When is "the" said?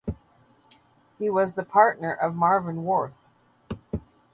1.53-1.61